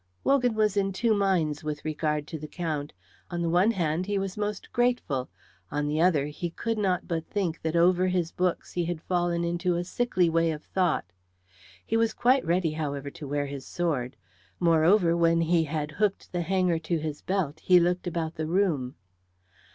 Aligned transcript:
Wogan 0.23 0.55
was 0.55 0.75
in 0.77 0.91
two 0.93 1.13
minds 1.13 1.63
with 1.63 1.85
regard 1.85 2.25
to 2.29 2.39
the 2.39 2.47
Count. 2.47 2.91
On 3.29 3.43
the 3.43 3.51
one 3.51 3.69
hand, 3.69 4.07
he 4.07 4.17
was 4.17 4.35
most 4.35 4.73
grateful; 4.73 5.29
on 5.69 5.85
the 5.87 6.01
other 6.01 6.25
he 6.25 6.49
could 6.49 6.79
not 6.79 7.07
but 7.07 7.27
think 7.27 7.61
that 7.61 7.75
over 7.75 8.07
his 8.07 8.31
books 8.31 8.73
he 8.73 8.85
had 8.85 8.99
fallen 9.03 9.43
into 9.43 9.75
a 9.75 9.83
sickly 9.83 10.27
way 10.27 10.49
of 10.49 10.63
thought. 10.63 11.13
He 11.85 11.97
was 11.97 12.15
quite 12.15 12.43
ready, 12.43 12.71
however, 12.71 13.11
to 13.11 13.27
wear 13.27 13.45
his 13.45 13.63
sword; 13.63 14.15
moreover, 14.59 15.15
when 15.15 15.41
he 15.41 15.65
had 15.65 15.91
hooked 15.91 16.31
the 16.31 16.41
hanger 16.41 16.79
to 16.79 16.97
his 16.97 17.21
belt 17.21 17.59
he 17.59 17.79
looked 17.79 18.07
about 18.07 18.33
the 18.37 18.47
room. 18.47 18.95